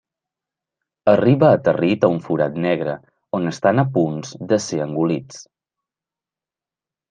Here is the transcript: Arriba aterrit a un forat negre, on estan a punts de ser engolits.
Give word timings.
Arriba 1.11 1.49
aterrit 1.57 2.07
a 2.07 2.09
un 2.15 2.17
forat 2.29 2.57
negre, 2.65 2.97
on 3.41 3.47
estan 3.53 3.85
a 3.85 3.87
punts 4.01 4.35
de 4.53 4.61
ser 4.67 4.83
engolits. 4.89 5.41